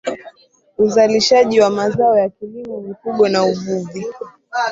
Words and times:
uzalishaji 0.77 1.61
wa 1.61 1.69
mazao 1.69 2.17
ya 2.17 2.29
kilimo 2.29 2.81
mifugo 2.81 3.29
na 3.29 3.43
uvuvi 3.43 4.07